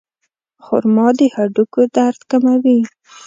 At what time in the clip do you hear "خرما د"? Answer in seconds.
0.63-1.19